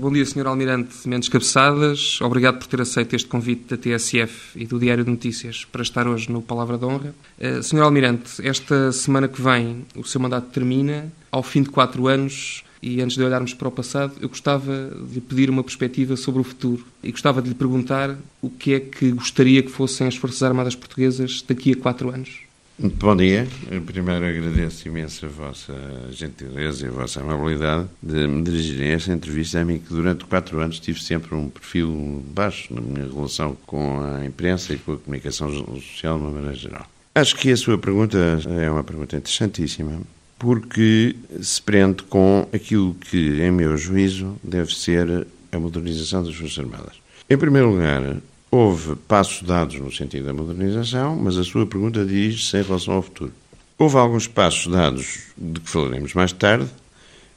[0.00, 0.46] Bom dia, Sr.
[0.46, 2.18] Almirante Mendes Cabeçadas.
[2.22, 6.08] Obrigado por ter aceito este convite da TSF e do Diário de Notícias para estar
[6.08, 7.14] hoje no Palavra de Honra.
[7.38, 7.82] Uh, Sr.
[7.82, 11.12] Almirante, esta semana que vem o seu mandato termina.
[11.30, 15.20] Ao fim de quatro anos, e antes de olharmos para o passado, eu gostava de
[15.20, 19.10] pedir uma perspectiva sobre o futuro e gostava de lhe perguntar o que é que
[19.10, 22.49] gostaria que fossem as Forças Armadas Portuguesas daqui a quatro anos.
[22.82, 23.46] Bom dia.
[23.84, 25.74] Primeiro agradeço imenso a vossa
[26.12, 30.58] gentileza e a vossa amabilidade de me dirigirem esta entrevista a mim, que durante quatro
[30.60, 34.96] anos tive sempre um perfil baixo na minha relação com a imprensa e com a
[34.96, 36.86] comunicação social de uma maneira geral.
[37.14, 38.16] Acho que a sua pergunta
[38.48, 40.00] é uma pergunta interessantíssima,
[40.38, 46.58] porque se prende com aquilo que, em meu juízo, deve ser a modernização das Forças
[46.58, 46.94] Armadas.
[47.28, 48.16] Em primeiro lugar,
[48.50, 53.02] houve passos dados no sentido da modernização, mas a sua pergunta diz-se em relação ao
[53.02, 53.32] futuro.
[53.78, 56.68] Houve alguns passos dados de que falaremos mais tarde,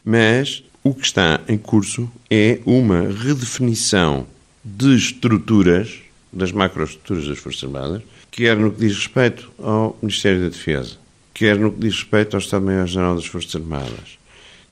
[0.04, 4.28] mas o que está em curso é uma redefinição
[4.64, 10.50] de estruturas, das macroestruturas das Forças Armadas, quer no que diz respeito ao Ministério da
[10.50, 10.98] Defesa,
[11.34, 14.18] quer no que diz respeito ao Estado-Maior-General das Forças Armadas,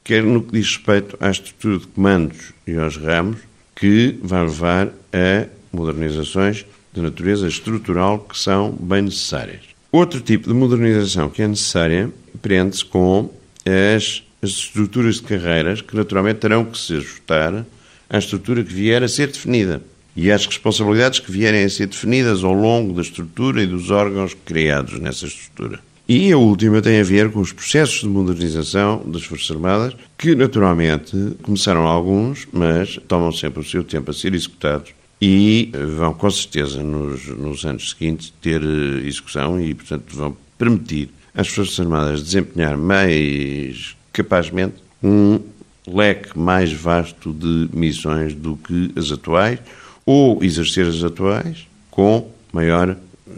[0.03, 3.39] quer no que diz respeito à estrutura de comandos e aos ramos,
[3.75, 9.61] que vai levar a modernizações de natureza estrutural que são bem necessárias.
[9.91, 12.09] Outro tipo de modernização que é necessária
[12.41, 13.29] prende-se com
[13.65, 17.65] as, as, estruturas de carreiras que naturalmente terão que se ajustar
[18.09, 19.81] à estrutura que vier a ser definida
[20.15, 24.35] e às responsabilidades que vierem a ser definidas ao longo da estrutura e dos órgãos
[24.45, 25.79] criados nessa estrutura.
[26.07, 30.35] E a última tem a ver com os processos de modernização das Forças Armadas, que
[30.35, 36.31] naturalmente começaram alguns, mas tomam sempre o seu tempo a ser executados e vão com
[36.31, 42.23] certeza nos, nos anos seguintes ter eh, execução e, portanto, vão permitir às Forças Armadas
[42.23, 45.39] desempenhar mais capazmente um
[45.87, 49.59] leque mais vasto de missões do que as atuais
[50.05, 52.97] ou exercer as atuais com maior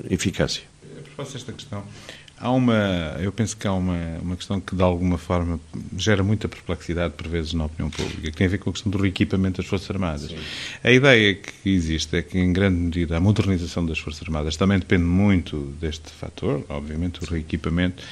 [0.10, 0.64] eficácia.
[0.84, 1.84] A propósito desta questão,
[2.44, 5.62] Há uma, eu penso que há uma, uma questão que de alguma forma
[5.98, 8.92] gera muita perplexidade por vezes na opinião pública, que tem a ver com a questão
[8.92, 10.28] do reequipamento das Forças Armadas.
[10.28, 10.36] Sim.
[10.84, 14.78] A ideia que existe é que, em grande medida, a modernização das Forças Armadas também
[14.78, 18.04] depende muito deste fator, obviamente o reequipamento,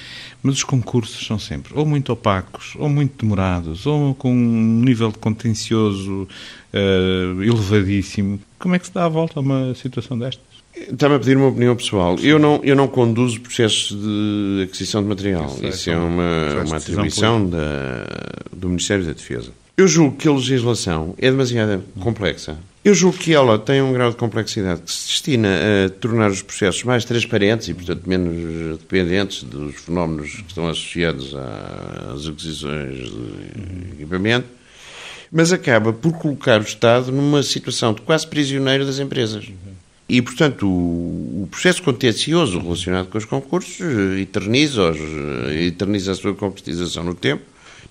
[0.42, 5.12] mas os concursos são sempre ou muito opacos, ou muito demorados, ou com um nível
[5.12, 6.26] de contencioso
[6.74, 8.40] uh, elevadíssimo.
[8.58, 10.51] Como é que se dá a volta a uma situação desta?
[10.90, 12.18] Está-me a pedir uma opinião pessoal.
[12.20, 15.56] Eu não, eu não conduzo processos de aquisição de material.
[15.62, 18.06] Isso é uma, uma atribuição da,
[18.52, 19.52] do Ministério da Defesa.
[19.78, 22.58] Eu julgo que a legislação é demasiado complexa.
[22.84, 25.50] Eu julgo que ela tem um grau de complexidade que se destina
[25.86, 31.36] a tornar os processos mais transparentes e, portanto, menos dependentes dos fenómenos que estão associados
[31.36, 34.48] às aquisições de equipamento,
[35.32, 39.48] mas acaba por colocar o Estado numa situação de quase prisioneiro das empresas.
[40.12, 46.16] E, portanto, o, o processo contencioso relacionado com os concursos eh, eterniza, eh, eterniza a
[46.16, 47.44] sua concretização no tempo,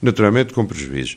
[0.03, 1.17] naturalmente com prejuízo.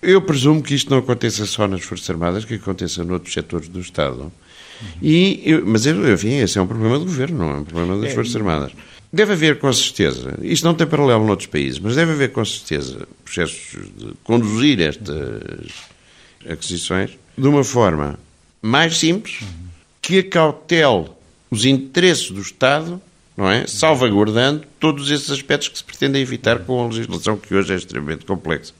[0.00, 3.80] Eu presumo que isto não aconteça só nas Forças Armadas, que aconteça noutros setores do
[3.80, 4.30] Estado.
[5.02, 8.14] E, mas, enfim, esse é um problema do Governo, não é um problema das é,
[8.14, 8.70] Forças Armadas.
[9.12, 13.08] Deve haver, com certeza, isto não tem paralelo noutros países, mas deve haver, com certeza,
[13.24, 15.72] processos de conduzir estas
[16.48, 18.16] aquisições de uma forma
[18.62, 19.40] mais simples,
[20.00, 21.06] que acautele
[21.50, 23.00] os interesses do Estado,
[23.38, 23.68] não é?
[23.68, 28.24] Salvaguardando todos esses aspectos que se pretendem evitar com a legislação que hoje é extremamente
[28.24, 28.74] complexa.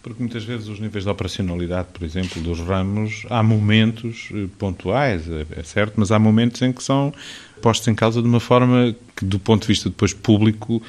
[0.00, 5.28] Porque muitas vezes os níveis de operacionalidade, por exemplo, dos ramos, há momentos eh, pontuais,
[5.28, 7.12] é, é certo, mas há momentos em que são
[7.60, 10.80] postos em causa de uma forma que, do ponto de vista depois público,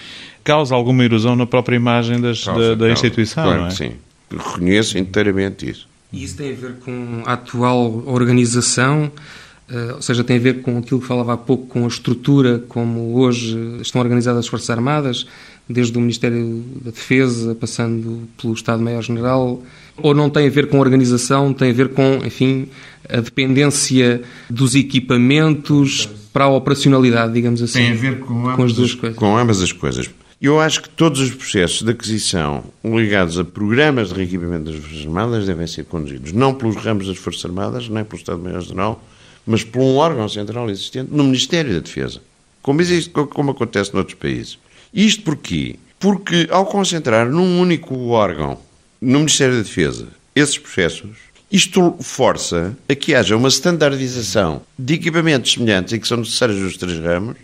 [0.44, 3.72] causa alguma erosão na própria imagem das, causa, da, da, instituição, claro não é?
[3.72, 3.94] sim.
[4.29, 5.88] Reconheço inteiramente isso.
[6.13, 9.12] E isso tem a ver com a atual organização
[9.96, 13.16] ou seja, tem a ver com aquilo que falava há pouco, com a estrutura como
[13.18, 15.26] hoje estão organizadas as Forças Armadas,
[15.68, 19.64] desde o Ministério da Defesa, passando pelo Estado-Maior-General,
[19.98, 22.67] ou não tem a ver com a organização, tem a ver com, enfim,
[23.09, 27.79] a dependência dos equipamentos para a operacionalidade, digamos assim.
[27.79, 29.18] Tem a ver com, com as duas coisas.
[29.18, 30.09] Com ambas as coisas.
[30.41, 35.06] Eu acho que todos os processos de aquisição ligados a programas de reequipamento das Forças
[35.06, 39.02] Armadas devem ser conduzidos não pelos ramos das Forças Armadas, nem pelo Estado-Maior-General,
[39.46, 42.22] mas por um órgão central existente no Ministério da Defesa,
[42.62, 44.58] como, existe, como acontece noutros países.
[44.94, 45.76] Isto porquê?
[46.00, 48.58] Porque ao concentrar num único órgão,
[49.00, 51.18] no Ministério da Defesa, esses processos,
[51.52, 56.78] isto força a que haja uma standardização de equipamentos semelhantes e que são necessários nos
[56.78, 57.38] três ramos,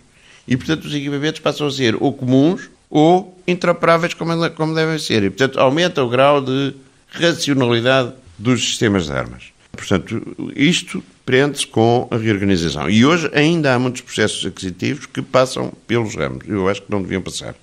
[0.46, 5.22] e portanto os equipamentos passam a ser ou comuns ou interoperáveis como, como devem ser.
[5.22, 6.74] E portanto aumenta o grau de
[7.08, 9.44] racionalidade dos sistemas de armas.
[9.70, 12.88] Portanto, isto prende-se com a reorganização.
[12.90, 16.46] E hoje ainda há muitos processos aquisitivos que passam pelos ramos.
[16.48, 17.54] Eu acho que não deviam passar.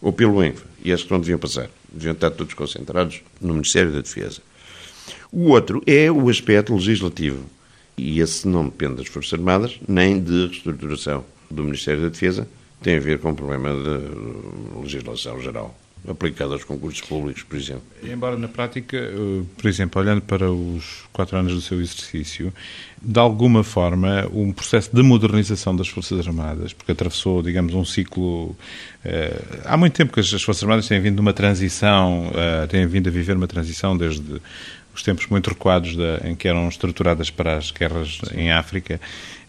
[0.00, 0.64] Ou pelo ENFA.
[0.84, 1.68] E acho que não deviam passar.
[1.92, 4.40] Deviam estar todos concentrados no Ministério da Defesa.
[5.30, 7.44] O outro é o aspecto legislativo.
[7.96, 12.48] E esse não depende das Forças Armadas, nem de reestruturação do Ministério da Defesa.
[12.82, 15.74] Tem a ver com o problema de legislação geral
[16.08, 17.82] aplicado aos concursos públicos, por exemplo.
[18.02, 22.52] Embora na prática, eh, por exemplo, olhando para os quatro anos do seu exercício,
[23.00, 28.54] de alguma forma, um processo de modernização das Forças Armadas, porque atravessou, digamos, um ciclo.
[29.04, 33.08] Eh, há muito tempo que as Forças Armadas têm vindo uma transição, eh, têm vindo
[33.08, 34.40] a viver uma transição desde
[34.94, 39.00] os tempos muito recuados de, em que eram estruturadas para as guerras em África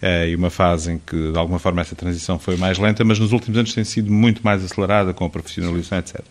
[0.01, 3.31] e uma fase em que, de alguma forma, essa transição foi mais lenta, mas nos
[3.31, 6.21] últimos anos tem sido muito mais acelerada com a profissionalização, etc.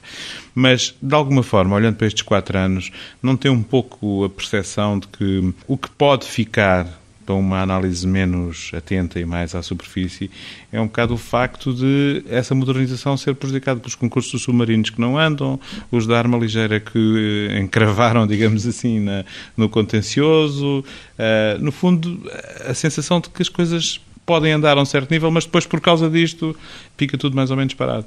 [0.54, 2.90] Mas, de alguma forma, olhando para estes quatro anos,
[3.22, 6.86] não tem um pouco a percepção de que o que pode ficar
[7.24, 10.30] para uma análise menos atenta e mais à superfície,
[10.72, 15.18] é um bocado o facto de essa modernização ser prejudicada pelos concursos submarinos que não
[15.18, 15.58] andam,
[15.90, 19.24] os da arma ligeira que eh, encravaram, digamos assim, na,
[19.56, 20.84] no contencioso.
[21.18, 22.20] Uh, no fundo,
[22.66, 25.80] a sensação de que as coisas podem andar a um certo nível, mas depois, por
[25.80, 26.56] causa disto,
[26.96, 28.06] fica tudo mais ou menos parado.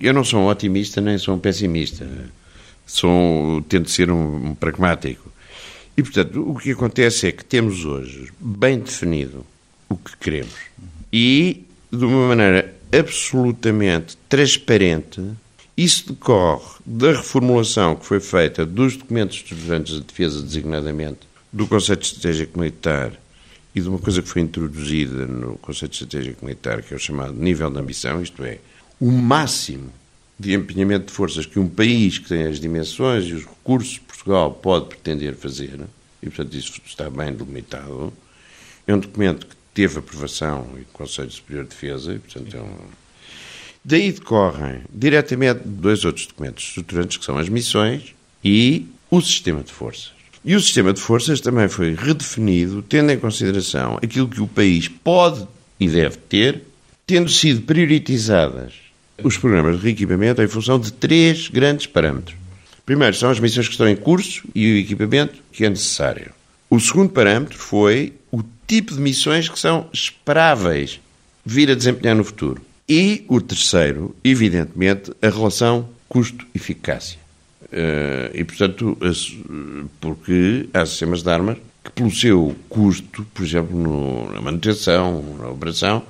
[0.00, 2.06] Eu não sou um otimista nem sou um pessimista.
[2.86, 5.31] Sou, tento ser um, um pragmático.
[5.96, 9.44] E, portanto, o que acontece é que temos hoje bem definido
[9.88, 10.54] o que queremos.
[11.12, 15.22] E, de uma maneira absolutamente transparente,
[15.76, 21.20] isso decorre da reformulação que foi feita dos documentos estruturantes de defesa, designadamente
[21.52, 23.12] do Conceito Estratégico Militar
[23.74, 27.34] e de uma coisa que foi introduzida no Conceito Estratégico Militar, que é o chamado
[27.34, 28.58] nível de ambição, isto é,
[29.00, 29.90] o máximo
[30.38, 34.52] de empenhamento de forças que um país que tem as dimensões e os recursos Portugal
[34.52, 35.80] pode pretender fazer,
[36.22, 38.12] e portanto isso está bem delimitado,
[38.86, 42.76] é um documento que teve aprovação do Conselho Superior de Defesa, e portanto é um...
[43.84, 48.14] Daí decorrem diretamente dois outros documentos estruturantes, que são as missões
[48.44, 50.12] e o sistema de forças.
[50.44, 54.86] E o sistema de forças também foi redefinido, tendo em consideração aquilo que o país
[54.86, 55.46] pode
[55.80, 56.62] e deve ter,
[57.04, 58.74] tendo sido prioritizadas
[59.22, 62.41] os programas de reequipamento em função de três grandes parâmetros.
[62.84, 66.32] Primeiro, são as missões que estão em curso e o equipamento que é necessário.
[66.68, 71.00] O segundo parâmetro foi o tipo de missões que são esperáveis
[71.44, 72.62] vir a desempenhar no futuro.
[72.88, 77.18] E o terceiro, evidentemente, a relação custo-eficácia.
[77.64, 78.98] Uh, e, portanto,
[80.00, 86.02] porque há sistemas de armas que, pelo seu custo, por exemplo, na manutenção, na operação,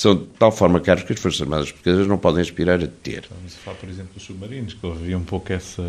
[0.00, 3.24] são de tal forma caros que as Forças Armadas Portuguesas não podem aspirar a ter.
[3.24, 5.82] Estamos a falar, por exemplo, dos submarinos, que houve um pouco essa,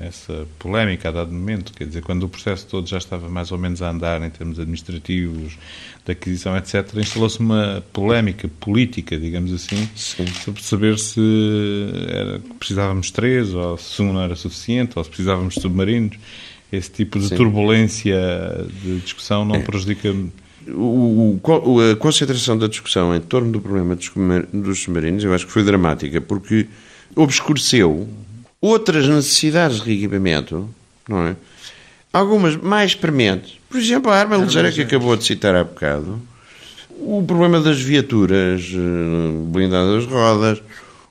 [0.00, 3.58] essa polémica a dado momento, quer dizer, quando o processo todo já estava mais ou
[3.58, 5.58] menos a andar em termos administrativos,
[6.06, 10.26] de aquisição, etc., instalou-se uma polémica política, digamos assim, Sim.
[10.42, 11.20] sobre saber se
[12.08, 16.16] era, precisávamos três, ou se um não era suficiente, ou se precisávamos de submarinos.
[16.72, 17.36] Esse tipo de Sim.
[17.36, 18.16] turbulência
[18.82, 19.58] de discussão não é.
[19.58, 20.14] prejudica
[20.68, 23.96] o, o, a concentração da discussão em torno do problema
[24.52, 26.66] dos, submarinos eu acho que foi dramática porque
[27.14, 28.08] obscureceu
[28.60, 30.68] outras necessidades de reequipamento,
[31.08, 31.36] não é?
[32.12, 33.58] Algumas mais prementes.
[33.68, 36.20] Por exemplo, a arma ligeira que acabou de citar há bocado,
[36.98, 40.60] o problema das viaturas eh, blindadas rodas,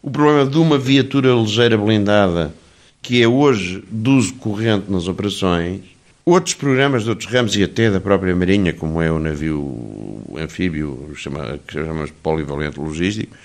[0.01, 2.53] o problema de uma viatura ligeira blindada
[3.01, 5.81] que é hoje de uso corrente nas operações,
[6.29, 11.12] Outros programas de outros ramos e até da própria Marinha, como é o navio anfíbio,
[11.15, 13.36] chama, que chamamos polivalente logístico,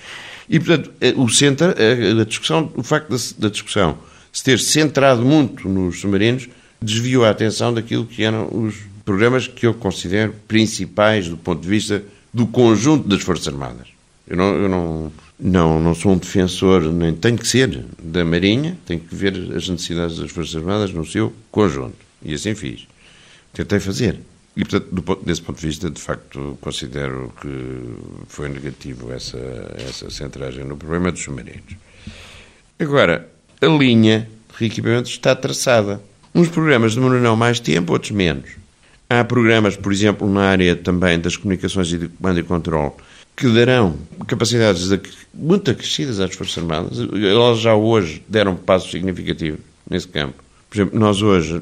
[0.51, 3.97] e, portanto, eh, o centro, eh, a discussão, o facto da, discussão
[4.31, 6.47] se ter centrado muito nos submarinos
[6.79, 11.69] desviou a atenção daquilo que eram os programas que eu considero principais do ponto de
[11.69, 12.03] vista
[12.35, 13.89] do conjunto das Forças Armadas.
[14.29, 18.77] Eu não, eu não, não, não sou um defensor, nem tenho que ser, da Marinha,
[18.85, 22.04] tenho que ver as necessidades das Forças Armadas no seu conjunto.
[22.25, 22.87] E assim fiz.
[23.53, 24.19] Tentei fazer.
[24.57, 27.49] E, portanto, do, desse ponto de vista, de facto, considero que
[28.29, 29.39] foi negativo essa,
[29.77, 31.77] essa centragem no problema dos submarinos.
[32.79, 33.29] Agora,
[33.61, 36.01] a linha de reequipamento está traçada.
[36.35, 38.51] Uns programas demorarão mais tempo, outros menos.
[39.11, 42.93] Há programas, por exemplo, na área também das comunicações e de comando e controle,
[43.37, 44.89] que darão capacidades
[45.33, 46.99] muito acrescidas às Forças Armadas.
[46.99, 50.43] Elas já hoje deram passos significativos nesse campo.
[50.71, 51.61] Por exemplo, nós hoje,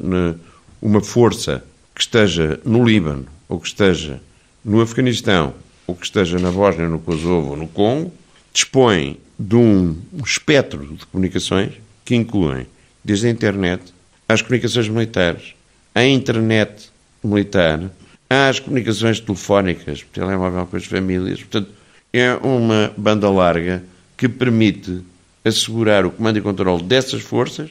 [0.83, 4.21] uma força que esteja no Líbano, ou que esteja
[4.65, 5.55] no Afeganistão,
[5.87, 8.12] ou que esteja na Bósnia, no Kosovo ou no Congo,
[8.53, 11.73] dispõe de um espectro de comunicações
[12.05, 12.67] que incluem
[13.05, 13.83] desde a internet
[14.29, 15.55] às comunicações militares,
[15.95, 16.91] à internet
[17.23, 17.91] militar,
[18.29, 21.41] às comunicações telefónicas, telemóvel com as famílias.
[21.41, 21.71] Portanto,
[22.12, 23.85] é uma banda larga
[24.17, 25.01] que permite
[25.45, 27.71] assegurar o comando e controle dessas forças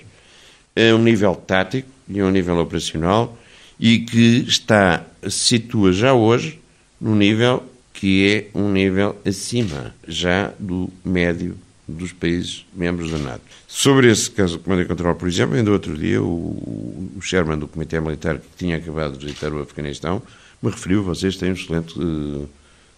[0.75, 3.37] a um nível tático e a um nível operacional
[3.79, 6.59] e que está, se situa já hoje
[6.99, 7.63] no nível
[7.93, 13.41] que é um nível acima já do médio dos países membros da NATO.
[13.67, 17.57] Sobre esse caso do Comando e Controle, por exemplo, ainda outro dia o, o chairman
[17.57, 20.21] do Comitê Militar que tinha acabado de visitar o Afeganistão
[20.61, 22.47] me referiu, vocês têm um excelente uh,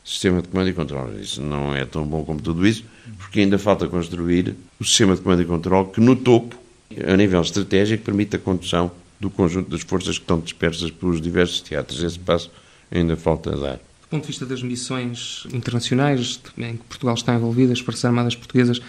[0.04, 1.22] sistema de comando e controle.
[1.22, 2.84] Isso não é tão bom como tudo isso,
[3.18, 6.56] porque ainda falta construir o sistema de comando e controle que no topo,
[7.08, 11.62] a nível estratégico, permite a condução do conjunto das forças que estão dispersas pelos diversos
[11.62, 12.04] teatros.
[12.04, 12.52] Esse passo
[12.92, 13.76] ainda falta dar.
[13.76, 18.36] Do ponto de vista das missões internacionais em que Portugal está envolvido, as Forças Armadas
[18.36, 18.80] Portuguesas,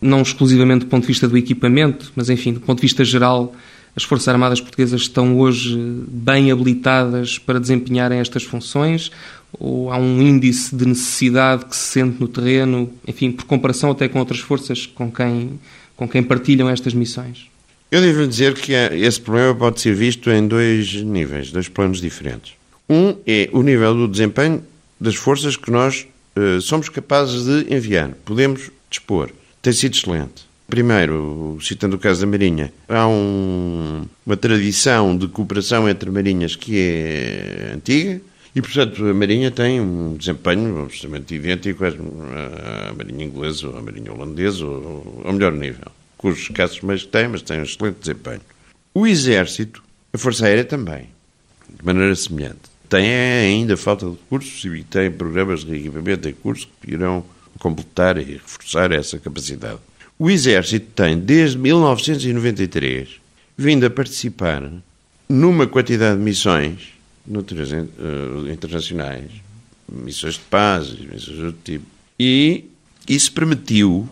[0.00, 3.54] não exclusivamente do ponto de vista do equipamento, mas enfim, do ponto de vista geral,
[3.94, 5.74] as Forças Armadas Portuguesas estão hoje
[6.06, 9.10] bem habilitadas para desempenharem estas funções?
[9.58, 14.06] Ou há um índice de necessidade que se sente no terreno, enfim, por comparação até
[14.06, 15.58] com outras forças com quem,
[15.96, 17.46] com quem partilham estas missões?
[17.90, 22.54] Eu devo dizer que esse problema pode ser visto em dois níveis, dois planos diferentes.
[22.88, 24.62] Um é o nível do desempenho
[25.00, 29.30] das forças que nós uh, somos capazes de enviar, podemos dispor.
[29.62, 30.46] Tem sido excelente.
[30.68, 36.76] Primeiro, citando o caso da Marinha, há um, uma tradição de cooperação entre marinhas que
[36.76, 38.20] é antiga
[38.56, 44.10] e, portanto, a Marinha tem um desempenho absolutamente idêntico à Marinha inglesa ou à Marinha
[44.10, 47.98] holandesa, ou, ao melhor nível com os escassos meios que tem, mas tem um excelente
[48.00, 48.40] desempenho.
[48.94, 51.10] O Exército, a Força Aérea também,
[51.68, 52.62] de maneira semelhante.
[52.88, 57.22] Tem ainda falta de recursos e tem programas de reequipamento em curso que irão
[57.58, 59.80] completar e reforçar essa capacidade.
[60.18, 63.20] O Exército tem, desde 1993,
[63.54, 64.72] vindo a participar
[65.28, 66.95] numa quantidade de missões
[67.28, 69.30] uh, internacionais,
[69.88, 71.86] missões de paz, missões de outro tipo,
[72.18, 72.64] e
[73.08, 74.08] isso permitiu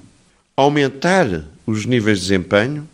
[0.57, 2.89] aumentar os níveis de desempenho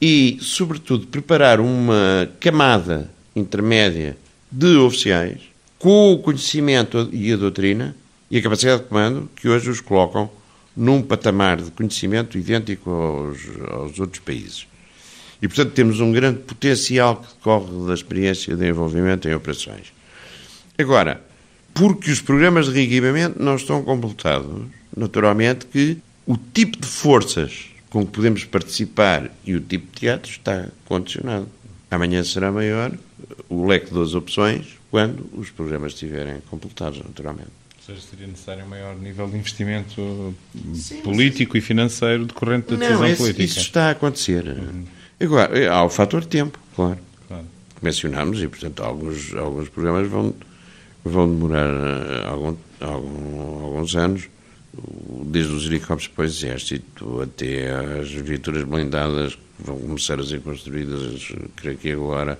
[0.00, 4.16] e, sobretudo, preparar uma camada intermédia
[4.50, 5.40] de oficiais
[5.78, 7.94] com o conhecimento e a doutrina
[8.30, 10.30] e a capacidade de comando que hoje os colocam
[10.76, 13.38] num patamar de conhecimento idêntico aos,
[13.70, 14.66] aos outros países.
[15.40, 19.92] E, portanto, temos um grande potencial que decorre da experiência de envolvimento em operações.
[20.76, 21.20] Agora,
[21.72, 24.66] porque os programas de reequipamento não estão completados,
[24.96, 30.30] naturalmente que o tipo de forças com que podemos participar e o tipo de teatro
[30.30, 31.48] está condicionado.
[31.90, 32.92] Amanhã será maior
[33.48, 37.50] o leque das opções quando os programas estiverem completados, naturalmente.
[37.78, 40.34] Ou seja, seria necessário um maior nível de investimento
[40.74, 43.44] Sim, político e financeiro decorrente da decisão não, esse, política.
[43.44, 44.46] Isso está a acontecer.
[44.46, 44.84] Uhum.
[45.20, 46.98] Agora, há o fator tempo, claro.
[47.26, 47.44] claro.
[47.82, 50.34] Mencionámos e, portanto, alguns, alguns programas vão,
[51.04, 54.28] vão demorar eh, algum, algum, alguns anos
[55.24, 57.70] desde os helicópteros para o Exército até
[58.00, 62.38] as viaturas blindadas que vão começar a ser construídas, creio que agora,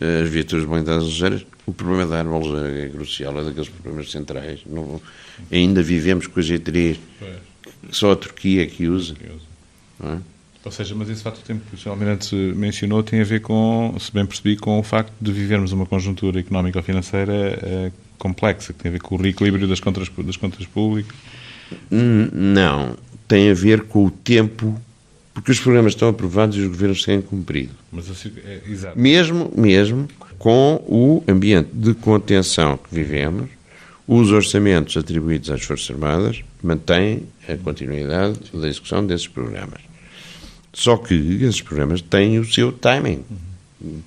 [0.00, 1.46] as viaturas blindadas ligeiras.
[1.66, 4.60] O problema da arma ligeira é crucial, é daqueles problemas centrais.
[4.66, 5.00] Não,
[5.52, 9.14] ainda vivemos com a G3, que só a Turquia que usa.
[10.02, 10.18] É?
[10.68, 11.88] Ou seja, mas esse fato tempo que o Sr.
[11.88, 15.86] Almirante mencionou tem a ver com, se bem percebi, com o facto de vivermos uma
[15.86, 20.10] conjuntura económica ou financeira é, complexa, que tem a ver com o reequilíbrio das contas,
[20.24, 21.16] das contas públicas
[21.90, 22.96] não.
[23.26, 24.80] Tem a ver com o tempo,
[25.34, 27.74] porque os programas estão aprovados e os governos têm cumprido.
[27.92, 28.98] Mas assim, é, exato.
[28.98, 30.08] Mesmo, mesmo
[30.38, 33.48] com o ambiente de contenção que vivemos,
[34.06, 39.87] os orçamentos atribuídos às Forças Armadas mantêm a continuidade da execução desses programas.
[40.72, 43.24] Só que esses programas têm o seu timing.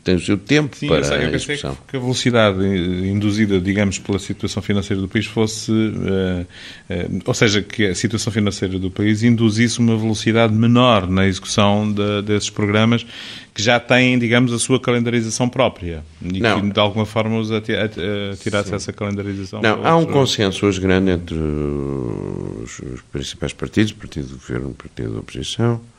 [0.03, 1.77] Tem o seu tempo Sim, para sei, a execução.
[1.87, 6.45] que a velocidade induzida, digamos, pela situação financeira do país fosse, uh,
[6.89, 11.89] uh, ou seja, que a situação financeira do país induzisse uma velocidade menor na execução
[11.89, 13.05] de, desses programas
[13.53, 16.59] que já têm, digamos, a sua calendarização própria e Não.
[16.59, 19.61] que de alguma forma os atirasse essa calendarização.
[19.61, 24.73] Não, há um consenso hoje grande entre os, os principais partidos, Partido do Governo e
[24.73, 25.90] Partido da Oposição, eh,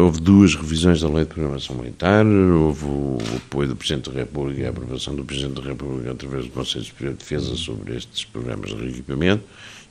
[0.00, 4.60] houve duas revisões da Lei de Programação Militar, houve o apoio do Presidente da República
[4.60, 8.24] e a aprovação do Presidente da República através do Conselho Superior de Defesa sobre estes
[8.24, 9.42] programas de reequipamento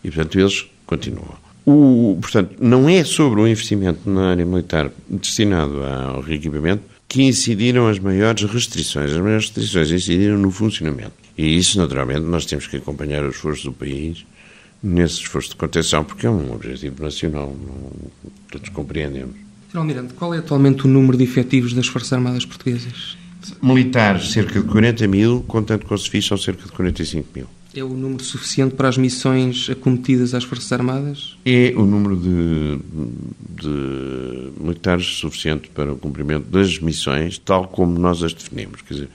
[0.02, 1.36] e, portanto, eles continuam.
[1.66, 7.88] O, portanto, não é sobre o investimento na área militar destinado ao reequipamento que incidiram
[7.88, 9.12] as maiores restrições.
[9.12, 11.14] As maiores restrições incidiram no funcionamento.
[11.38, 14.26] E isso, naturalmente, nós temos que acompanhar os esforços do país
[14.82, 17.56] nesse esforço de contenção, porque é um objetivo nacional,
[18.52, 19.36] todos compreendemos.
[19.74, 19.80] Sr.
[19.80, 23.18] Almirante, qual é atualmente o número de efetivos das Forças Armadas Portuguesas?
[23.62, 27.48] Militares, cerca de 40 mil, contando com civis, são cerca de 45 mil.
[27.76, 31.36] É o número suficiente para as missões acometidas às Forças Armadas?
[31.44, 32.80] É o número de,
[33.64, 38.84] de militares suficiente para o cumprimento das missões, tal como nós as definimos.
[38.84, 39.10] Quer dizer,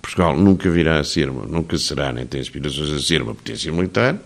[0.00, 4.16] Portugal nunca virá a ser, nunca será, nem tem aspirações a ser uma potência militar,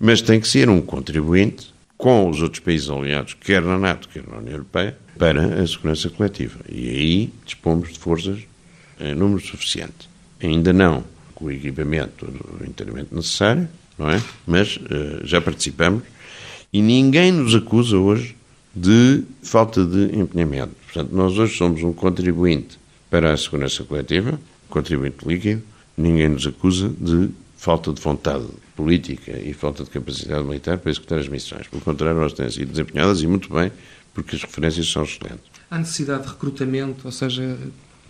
[0.00, 1.68] mas tem que ser um contribuinte
[1.98, 6.08] com os outros países aliados, quer na NATO, quer na União Europeia, para a segurança
[6.08, 6.58] coletiva.
[6.68, 8.38] E aí dispomos de forças
[9.00, 10.08] em número suficiente.
[10.40, 12.26] Ainda não com o equipamento
[12.66, 14.22] inteiramente necessário, não é?
[14.46, 16.02] Mas uh, já participamos
[16.72, 18.36] e ninguém nos acusa hoje
[18.74, 20.72] de falta de empenhamento.
[20.84, 22.78] Portanto, nós hoje somos um contribuinte
[23.10, 25.62] para a segurança coletiva, contribuinte líquido,
[25.96, 28.46] ninguém nos acusa de falta de vontade
[28.76, 31.66] política e falta de capacidade militar para executar as missões.
[31.66, 33.72] Pelo contrário, elas têm sido desempenhadas e muito bem,
[34.22, 35.44] porque as referências são excelentes.
[35.70, 37.56] Há necessidade de recrutamento, ou seja,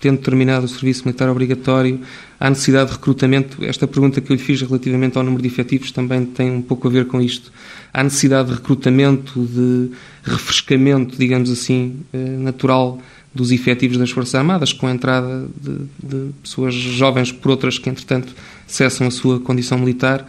[0.01, 2.01] tendo terminado o serviço militar obrigatório,
[2.39, 3.65] há necessidade de recrutamento?
[3.65, 6.89] Esta pergunta que eu lhe fiz relativamente ao número de efetivos também tem um pouco
[6.89, 7.53] a ver com isto.
[7.93, 9.91] Há necessidade de recrutamento, de
[10.23, 12.99] refrescamento, digamos assim, eh, natural
[13.35, 17.91] dos efetivos das Forças Armadas, com a entrada de, de pessoas jovens por outras que,
[17.91, 18.35] entretanto,
[18.67, 20.27] cessam a sua condição militar.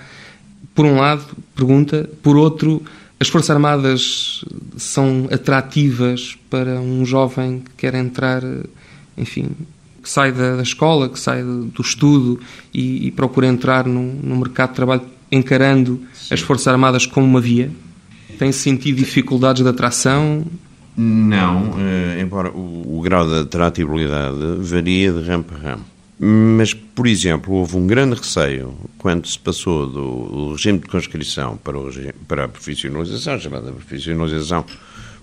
[0.76, 2.10] Por um lado, pergunta.
[2.22, 2.84] Por outro,
[3.20, 4.46] as Forças Armadas
[4.78, 8.42] são atrativas para um jovem que quer entrar,
[9.18, 9.50] enfim,
[10.02, 12.40] que sai da, da escola, que sai do estudo
[12.74, 16.34] e, e procura entrar no, no, mercado de trabalho encarando Sim.
[16.34, 17.70] as Forças Armadas como uma via?
[18.38, 20.46] Tem sentido dificuldades de atração?
[20.96, 25.86] Não, eh, embora o, o, grau de atratividade varia de ramo para ramo.
[26.22, 31.80] Mas, por exemplo, houve um grande receio quando se passou do, regime de conscrição para,
[31.80, 31.90] o
[32.28, 34.66] para a profissionalização, chamada profissionalização,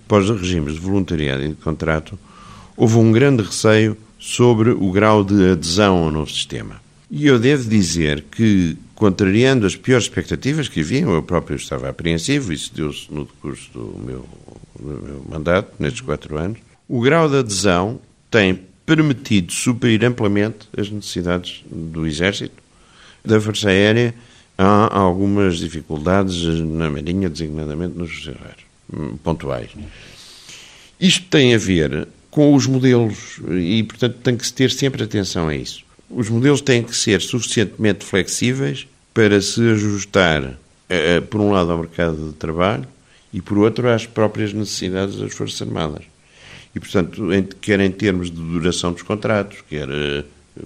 [0.07, 2.17] pós regimes de voluntariado e de contrato,
[2.75, 6.81] houve um grande receio sobre o grau de adesão ao novo sistema.
[7.11, 12.51] E eu devo dizer que, contrariando as piores expectativas que haviam, eu próprio estava apreensivo,
[12.51, 14.25] isso deu-se no decurso do meu,
[14.79, 16.57] do meu mandato, nestes quatro anos,
[16.89, 17.99] o grau de adesão
[18.31, 22.55] tem permitido suprir amplamente as necessidades do Exército,
[23.23, 24.15] da Força Aérea.
[24.57, 29.69] Há algumas dificuldades na Marinha, designadamente nos fuzileiros, hum, pontuais.
[30.99, 35.49] Isto tem a ver com os modelos e, portanto, tem que se ter sempre atenção
[35.49, 35.83] a isso.
[36.09, 40.57] Os modelos têm que ser suficientemente flexíveis para se ajustar,
[40.89, 42.87] eh, por um lado, ao mercado de trabalho
[43.33, 46.05] e, por outro, às próprias necessidades das Forças Armadas.
[46.77, 47.27] E, portanto,
[47.59, 50.23] quer em termos de duração dos contratos, quer uh,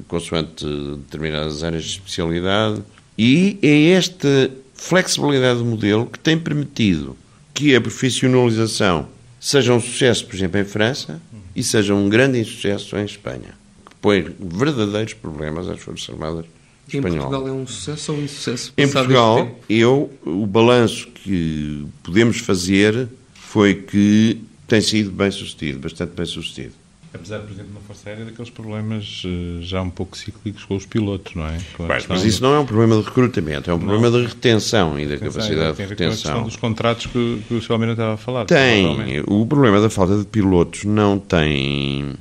[0.10, 2.82] consoante determinadas áreas de especialidade.
[3.18, 7.16] E é esta flexibilidade do modelo que tem permitido
[7.54, 9.08] que a profissionalização
[9.40, 11.22] seja um sucesso, por exemplo, em França
[11.56, 16.46] e seja um grande insucesso em Espanha, que põe verdadeiros problemas às Forças Armadas
[16.90, 17.16] espanholas.
[17.16, 18.74] Em Portugal é um sucesso ou um insucesso?
[18.78, 24.42] Em Portugal, eu, o balanço que podemos fazer foi que
[24.72, 26.72] tem sido bem sucedido, bastante bem sucedido.
[27.14, 30.86] Apesar, por exemplo, na Força Aérea, daqueles problemas uh, já um pouco cíclicos com os
[30.86, 31.58] pilotos, não é?
[31.78, 33.86] Mas, mas isso não é um problema de recrutamento, é um não.
[33.86, 36.32] problema de retenção e da capacidade de retenção.
[36.32, 37.74] Tem a dos contratos que, que o Sr.
[37.74, 38.46] Almeida estava a falar.
[38.46, 39.22] Tem.
[39.28, 42.16] O problema da falta de pilotos não tem.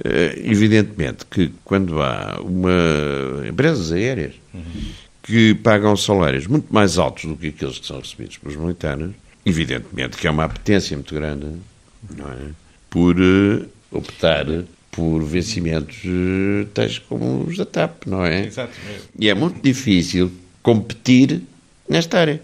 [0.00, 4.62] Uh, evidentemente que quando há uma empresas aéreas uhum.
[5.22, 9.10] que pagam salários muito mais altos do que aqueles que são recebidos pelos militares,
[9.46, 11.46] evidentemente que há uma apetência muito grande
[12.10, 12.50] é?
[12.90, 14.46] por uh, optar
[14.90, 18.46] por vencimentos uh, tais como os da TAP, não é?
[18.46, 18.72] Exato.
[19.18, 20.30] E é muito difícil
[20.62, 21.42] competir
[21.88, 22.42] nesta área.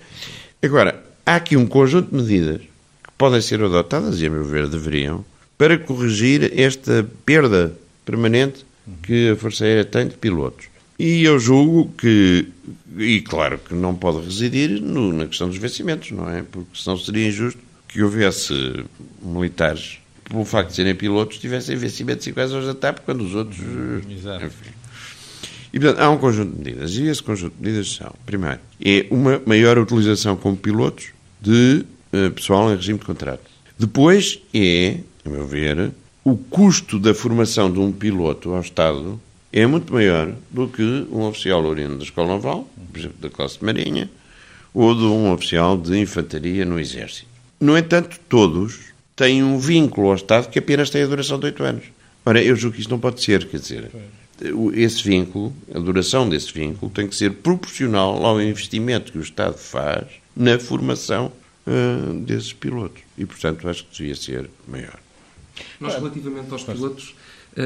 [0.63, 4.67] Agora, há aqui um conjunto de medidas que podem ser adotadas, e a meu ver
[4.67, 5.25] deveriam,
[5.59, 8.65] para corrigir esta perda permanente
[9.03, 10.67] que a Força Aérea tem de pilotos.
[10.99, 12.49] E eu julgo que,
[12.97, 16.43] e claro que não pode residir no, na questão dos vencimentos, não é?
[16.43, 18.85] Porque senão seria injusto que houvesse
[19.23, 23.59] militares, pelo facto de serem pilotos, tivessem vencimentos iguais aos da TAP, quando os outros.
[24.11, 24.45] Exato.
[24.45, 24.71] Enfim.
[25.73, 26.95] E, portanto, há um conjunto de medidas.
[26.95, 31.09] E esse conjunto de medidas são, primeiro, é uma maior utilização como pilotos
[31.41, 33.43] de uh, pessoal em regime de contrato.
[33.79, 35.93] Depois é, a meu ver,
[36.25, 39.21] o custo da formação de um piloto ao Estado
[39.53, 43.59] é muito maior do que um oficial oriundo da Escola Naval, por exemplo, da classe
[43.59, 44.11] de Marinha,
[44.75, 47.38] ou de um oficial de infantaria no Exército.
[47.61, 48.79] No entanto, todos
[49.17, 51.85] têm um vínculo ao Estado que apenas tem a duração de oito anos.
[52.25, 53.91] Ora, eu julgo que isto não pode ser, quer dizer,
[54.75, 59.59] esse vínculo, a duração desse vínculo, tem que ser proporcional ao investimento que o Estado
[59.59, 61.33] faz na formação
[61.67, 63.03] uh, desses pilotos.
[63.17, 64.99] E, portanto, acho que devia ser maior.
[65.81, 67.15] Nós, relativamente aos pilotos,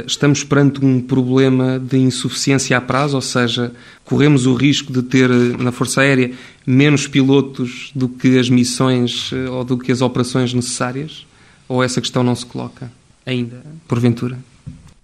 [0.06, 3.72] estamos perante um problema de insuficiência a prazo, ou seja,
[4.04, 5.28] corremos o risco de ter
[5.58, 6.32] na Força Aérea
[6.66, 11.26] menos pilotos do que as missões ou do que as operações necessárias?
[11.68, 12.90] Ou essa questão não se coloca
[13.26, 14.38] ainda, porventura?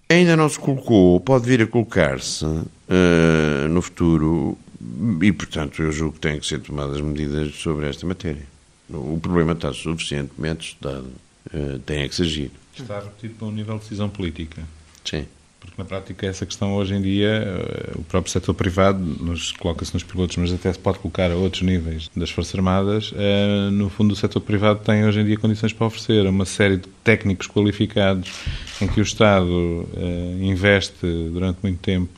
[0.09, 4.57] Ainda não se colocou, pode vir a colocar-se uh, no futuro
[5.21, 8.45] e, portanto, eu julgo que têm que ser tomadas medidas sobre esta matéria.
[8.89, 11.07] O problema está suficientemente estudado,
[11.53, 12.51] uh, tem que se agir.
[12.75, 14.63] Está repetido para um nível de decisão política.
[15.09, 15.25] Sim.
[15.59, 19.93] Porque na prática essa questão hoje em dia, eh, o próprio setor privado nos coloca-se
[19.93, 23.13] nos pilotos, mas até se pode colocar a outros níveis das Forças Armadas.
[23.13, 26.77] Eh, no fundo, o setor privado tem hoje em dia condições para oferecer uma série
[26.77, 28.31] de técnicos qualificados
[28.79, 32.09] em que o Estado eh, investe durante muito tempo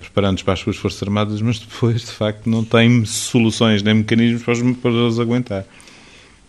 [0.00, 4.42] preparando-os para as suas Forças Armadas, mas depois, de facto, não tem soluções nem mecanismos
[4.42, 5.64] para os, para os aguentar.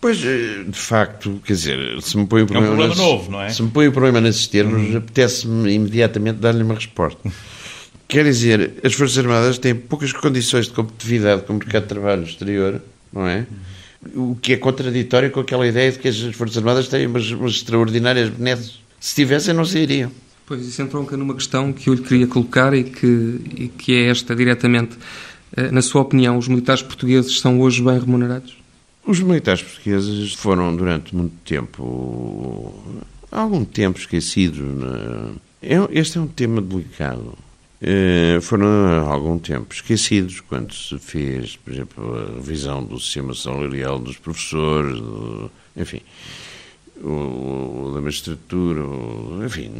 [0.00, 3.12] Pois, eh, de facto, quer dizer, se me põe o problema, é um problema nesses,
[3.12, 3.50] novo, não é?
[3.50, 4.96] Se me põe o problema nesses termos, uhum.
[4.96, 7.20] apetece-me imediatamente dar-lhe uma resposta.
[8.08, 12.22] Quer dizer, as Forças Armadas têm poucas condições de competitividade com o mercado de trabalho
[12.22, 12.80] exterior,
[13.12, 13.46] não é?
[14.14, 17.52] O que é contraditório com aquela ideia de que as Forças Armadas têm umas, umas
[17.52, 18.80] extraordinárias benesses.
[18.98, 20.10] Se tivessem, não sairiam.
[20.46, 24.08] Pois, isso entronca numa questão que eu lhe queria colocar e que, e que é
[24.08, 24.96] esta diretamente.
[25.56, 28.59] Eh, na sua opinião, os militares portugueses são hoje bem remunerados?
[29.04, 32.74] Os militares portugueses foram durante muito tempo,
[33.30, 34.60] algum tempo esquecidos.
[35.62, 35.76] É?
[35.90, 37.36] Este é um tema delicado.
[37.82, 43.34] Eh, foram há algum tempo esquecidos quando se fez, por exemplo, a revisão do sistema
[43.34, 46.02] salarial dos professores, do, enfim,
[47.02, 48.82] o, da magistratura,
[49.46, 49.70] enfim,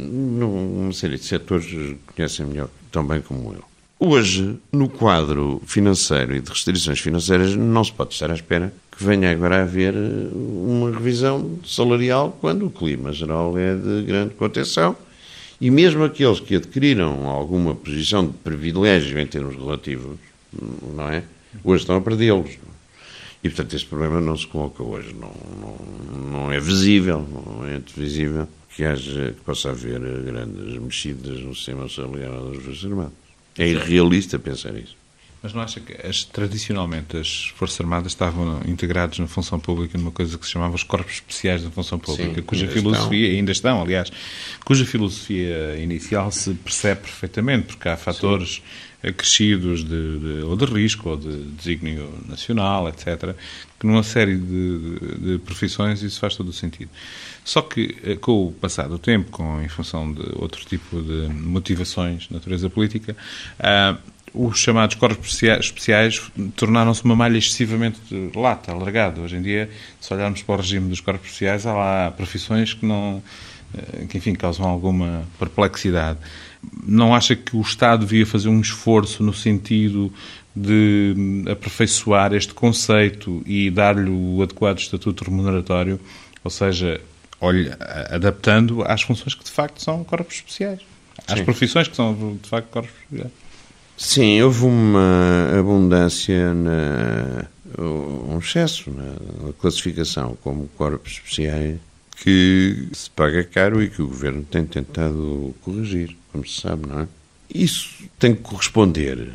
[0.41, 3.63] uma série de setores que conhecem melhor, tão bem como eu.
[3.99, 9.03] Hoje, no quadro financeiro e de restrições financeiras, não se pode estar à espera que
[9.03, 14.33] venha agora a haver eh, uma revisão salarial quando o clima geral é de grande
[14.35, 14.95] contenção.
[15.59, 20.17] E mesmo aqueles que adquiriram alguma posição de privilégio em termos relativos,
[20.95, 21.23] não é?
[21.63, 22.57] Hoje estão a perdê-los.
[23.43, 25.13] E, portanto, este problema não se coloca hoje.
[25.13, 31.39] Não, não, não é visível, não é visível que, haja, que possa haver grandes mexidas
[31.41, 33.13] no sistema salarial das Forças Armadas.
[33.57, 34.95] É irrealista pensar isso.
[35.43, 40.11] Mas não acha que as, tradicionalmente as Forças Armadas estavam integradas na função pública numa
[40.11, 43.39] coisa que se chamava os Corpos Especiais da Função Pública, Sim, cuja filosofia, estão.
[43.39, 44.11] ainda estão, aliás,
[44.63, 48.61] cuja filosofia inicial se percebe perfeitamente, porque há fatores
[49.01, 49.09] Sim.
[49.09, 53.35] acrescidos de, de, ou de risco, ou de desígnio nacional, etc.,
[53.79, 56.91] que numa série de, de, profissões isso faz todo o sentido.
[57.43, 61.33] Só que, eh, com o passar do tempo, com, em função de outro tipo de
[61.33, 63.17] motivações de natureza política,
[63.59, 66.21] uh, os chamados corpos especiais
[66.55, 67.99] tornaram-se uma malha excessivamente
[68.35, 69.21] lata, alargada.
[69.21, 72.85] Hoje em dia, se olharmos para o regime dos corpos especiais, há lá profissões que
[72.85, 73.21] não,
[73.77, 76.19] eh, que enfim, causam alguma perplexidade.
[76.85, 80.13] Não acha que o Estado devia fazer um esforço no sentido
[80.55, 85.99] de aperfeiçoar este conceito e dar-lhe o adequado estatuto remuneratório,
[86.43, 87.01] ou seja,
[87.39, 87.77] olha,
[88.09, 90.79] adaptando às funções que de facto são corpos especiais,
[91.27, 91.45] às Sim.
[91.45, 93.31] profissões que são de facto corpos especiais.
[94.03, 97.45] Sim, houve uma abundância, na,
[97.79, 101.79] um excesso na classificação como corpos especiais
[102.17, 107.01] que se paga caro e que o Governo tem tentado corrigir, como se sabe, não
[107.01, 107.07] é?
[107.53, 109.31] Isso tem que corresponder,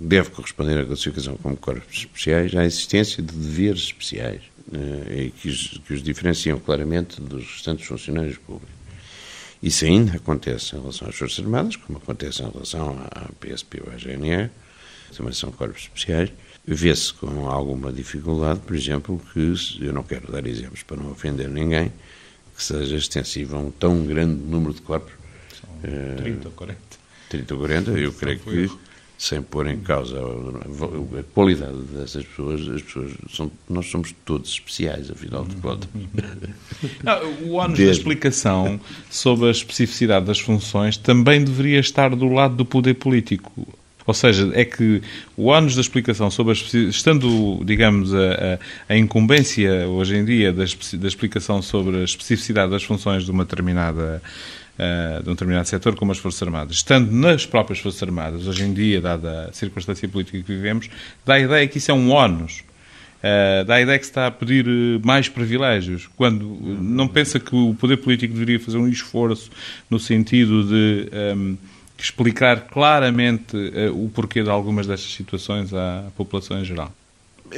[0.00, 4.40] deve corresponder à classificação como corpos especiais à existência de deveres especiais
[4.72, 8.81] eh, e que os, que os diferenciam claramente dos restantes funcionários públicos.
[9.62, 13.92] Isso ainda acontece em relação às Forças Armadas, como acontece em relação à PSP ou
[13.92, 14.50] à GNR,
[15.16, 16.32] também são corpos especiais.
[16.66, 21.48] Vê-se com alguma dificuldade, por exemplo, que, eu não quero dar exemplos para não ofender
[21.48, 21.92] ninguém,
[22.56, 25.12] que seja extensivo a um tão grande número de corpos.
[25.60, 26.80] São 30 ou 40.
[27.28, 28.70] 30 ou 40, eu creio que
[29.22, 35.12] sem pôr em causa a qualidade dessas pessoas, as pessoas são, nós somos todos especiais,
[35.12, 35.88] afinal de contas.
[37.46, 37.84] o ónus Desde...
[37.84, 43.68] da explicação sobre a especificidade das funções também deveria estar do lado do poder político.
[44.04, 45.00] Ou seja, é que
[45.36, 48.58] o ónus da explicação sobre a estando, digamos, a,
[48.88, 53.44] a, incumbência hoje em dia da, da explicação sobre a especificidade das funções de uma
[53.44, 54.20] determinada
[55.22, 56.76] de um determinado setor, como as Forças Armadas.
[56.76, 60.88] Estando nas próprias Forças Armadas, hoje em dia, dada a circunstância política que vivemos,
[61.24, 62.64] dá a ideia que isso é um ónus.
[63.22, 67.38] Uh, dá a ideia que se está a pedir eh, mais privilégios, quando não pensa
[67.38, 69.48] que o poder político deveria fazer um esforço
[69.88, 71.58] no sentido de um, ehm,
[71.96, 76.92] explicar claramente uh, o porquê de algumas destas situações à população em geral.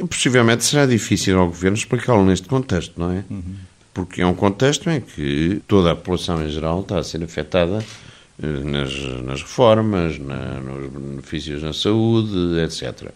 [0.07, 3.23] Possivelmente será difícil ao Governo explicá-lo neste contexto, não é?
[3.27, 3.55] Uhum
[3.95, 7.83] porque é um contexto em que toda a população em geral está a ser afetada
[8.37, 13.09] nas, nas reformas, na, nos benefícios na saúde, etc.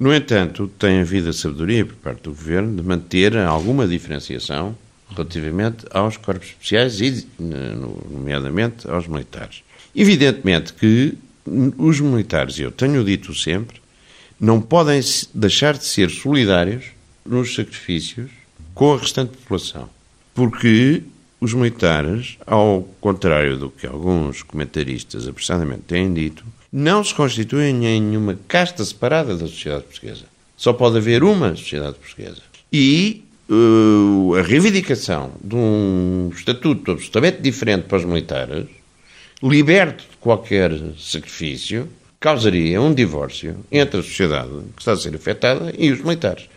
[0.00, 4.74] No entanto, tem havido a sabedoria por parte do Governo de manter alguma diferenciação
[5.14, 9.62] relativamente aos corpos especiais e, nomeadamente, aos militares.
[9.94, 11.18] Evidentemente que
[11.76, 13.78] os militares, eu tenho dito sempre,
[14.40, 15.02] não podem
[15.34, 16.86] deixar de ser solidários
[17.26, 18.30] nos sacrifícios
[18.72, 19.97] com a restante população.
[20.38, 21.02] Porque
[21.40, 28.00] os militares, ao contrário do que alguns comentaristas apressadamente têm dito, não se constituem em
[28.00, 30.26] nenhuma casta separada da sociedade portuguesa.
[30.56, 32.40] Só pode haver uma sociedade portuguesa.
[32.72, 38.68] E uh, a reivindicação de um estatuto absolutamente diferente para os militares,
[39.42, 41.88] liberto de qualquer sacrifício,
[42.20, 46.48] causaria um divórcio entre a sociedade que está a ser afetada e os militares.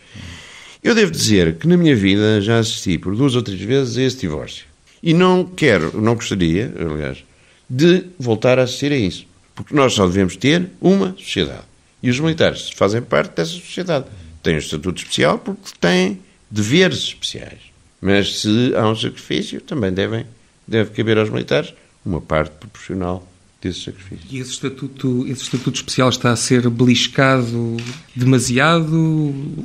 [0.82, 4.02] Eu devo dizer que na minha vida já assisti por duas ou três vezes a
[4.02, 4.66] esse divórcio.
[5.00, 7.24] E não quero, não gostaria, aliás,
[7.70, 9.24] de voltar a assistir a isso.
[9.54, 11.62] Porque nós só devemos ter uma sociedade.
[12.02, 14.06] E os militares fazem parte dessa sociedade.
[14.42, 16.18] Têm um estatuto especial porque têm
[16.50, 17.60] deveres especiais.
[18.00, 20.26] Mas se há um sacrifício, também devem,
[20.66, 21.72] deve caber aos militares
[22.04, 23.31] uma parte proporcional
[23.62, 24.26] desse sacrifício.
[24.30, 27.76] E esse estatuto, esse estatuto especial está a ser beliscado
[28.14, 28.92] demasiado?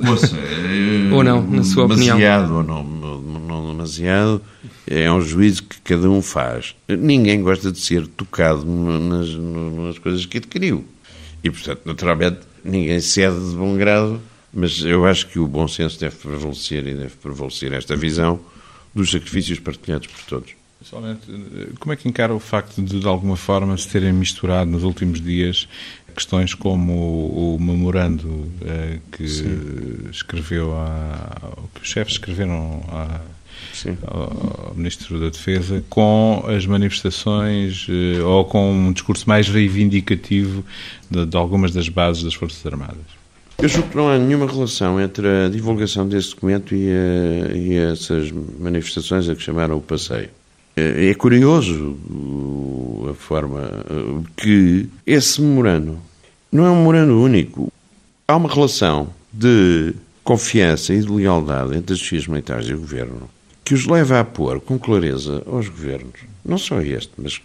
[0.00, 0.36] Moça,
[1.12, 2.16] ou não, na sua opinião?
[2.16, 4.40] Demasiado ou não, não demasiado,
[4.86, 6.76] é um juízo que cada um faz.
[6.88, 10.84] Ninguém gosta de ser tocado nas, nas coisas que adquiriu.
[11.42, 14.20] E, portanto, naturalmente, ninguém cede de bom grado,
[14.52, 18.40] mas eu acho que o bom senso deve prevalecer e deve prevalecer esta visão
[18.94, 20.57] dos sacrifícios partilhados por todos.
[20.78, 21.22] Pessoalmente,
[21.80, 25.20] como é que encara o facto de, de alguma forma, se terem misturado nos últimos
[25.20, 25.68] dias
[26.18, 30.08] questões como o, o memorando eh, que Sim.
[30.10, 33.20] escreveu, a, que os chefes escreveram a,
[34.06, 40.64] ao, ao Ministro da Defesa com as manifestações eh, ou com um discurso mais reivindicativo
[41.08, 43.18] de, de algumas das bases das Forças Armadas?
[43.58, 47.76] Eu julgo que não há nenhuma relação entre a divulgação desse documento e, a, e
[47.76, 50.30] essas manifestações a que chamaram o passeio.
[51.10, 51.96] É curioso
[53.10, 53.84] a forma
[54.36, 55.98] que esse memorando
[56.50, 57.72] não é um memorando único.
[58.26, 63.30] Há uma relação de confiança e de lealdade entre as chefias militares e o governo
[63.64, 67.38] que os leva a pôr com clareza aos governos, não só este, mas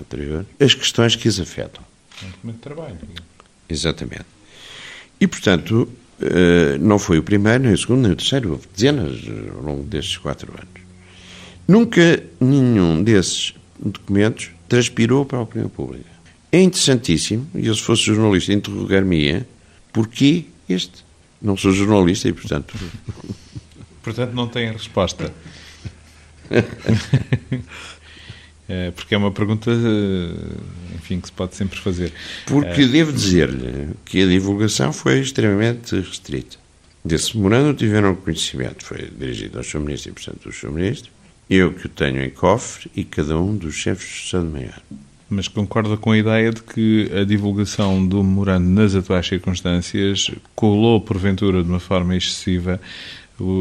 [0.00, 1.82] anterior, as questões que os afetam.
[2.20, 2.98] É um documento de trabalho.
[3.68, 4.26] Exatamente.
[5.20, 5.88] E, portanto,
[6.20, 9.20] eh, não foi o primeiro, nem o segundo, nem o terceiro, houve dezenas
[9.54, 10.89] ao longo destes quatro anos.
[11.70, 16.10] Nunca nenhum desses documentos transpirou para a opinião pública.
[16.50, 19.46] É interessantíssimo, e eu se fosse jornalista interrogar-me-ia,
[19.92, 21.04] porquê este?
[21.40, 22.74] Não sou jornalista e, portanto...
[24.02, 25.32] Portanto, não tem resposta.
[28.66, 29.70] é, porque é uma pergunta,
[30.96, 32.12] enfim, que se pode sempre fazer.
[32.46, 32.86] Porque é...
[32.86, 36.56] devo dizer-lhe que a divulgação foi extremamente restrita.
[37.04, 39.80] Desse memorando tiveram conhecimento, foi dirigido ao Sr.
[39.80, 40.70] Ministro e, portanto, ao Sr.
[40.72, 41.12] Ministro,
[41.50, 44.80] eu que o tenho em cofre e cada um dos chefes de Estado-Maior.
[45.28, 51.00] Mas concorda com a ideia de que a divulgação do memorando nas atuais circunstâncias colou,
[51.00, 52.80] porventura, de uma forma excessiva,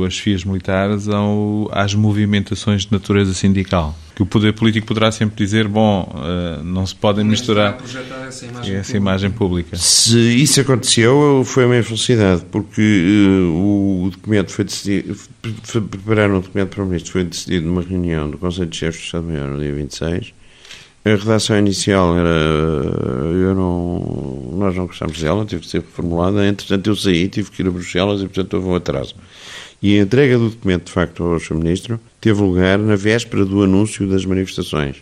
[0.05, 3.97] as FIAs militares ao, às movimentações de natureza sindical?
[4.15, 7.77] Que o poder político poderá sempre dizer, bom, uh, não se podem misturar
[8.27, 9.77] essa, imagem, essa imagem, pública.
[9.77, 15.17] Se isso aconteceu, foi uma infelicidade, porque uh, o documento foi decidido,
[15.89, 19.05] preparar um documento para o Ministro foi decidido numa reunião do Conselho de Chefes de
[19.05, 20.33] Estado-Maior no dia 26,
[21.05, 22.29] a redação inicial era.
[22.29, 26.45] Eu não, nós não gostámos dela, teve que ser reformulada.
[26.45, 29.15] Entretanto, eu saí, tive que ir a Bruxelas e, portanto, houve um atraso.
[29.81, 31.55] E a entrega do documento, de facto, ao Sr.
[31.55, 34.97] Ministro teve lugar na véspera do anúncio das manifestações.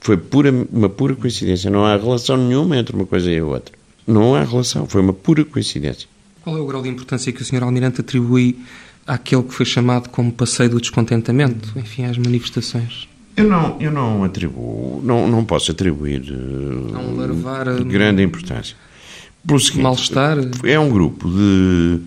[0.00, 1.70] Foi pura, uma pura coincidência.
[1.70, 3.74] Não há relação nenhuma entre uma coisa e a outra.
[4.06, 4.86] Não há relação.
[4.86, 6.08] Foi uma pura coincidência.
[6.42, 7.62] Qual é o grau de importância que o Sr.
[7.62, 8.58] Almirante atribui
[9.06, 13.08] àquele que foi chamado como passeio do descontentamento, enfim, às manifestações?
[13.36, 18.76] Eu não, eu não atribuo, não, não posso atribuir não larvar, grande importância.
[19.76, 20.38] Mal-estar?
[20.64, 22.00] É um grupo de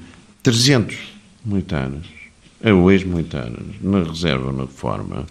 [0.44, 1.11] 300
[1.46, 2.06] militares,
[2.64, 5.26] ou ex-militares, na reserva, na reforma,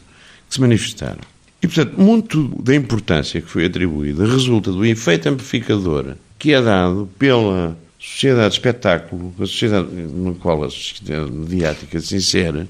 [0.48, 1.20] que se manifestaram.
[1.62, 7.08] E, portanto, muito da importância que foi atribuída resulta do efeito amplificador que é dado
[7.18, 12.66] pela sociedade de espetáculo, a sociedade na qual a sociedade mediática se insere,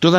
[0.00, 0.16] todo,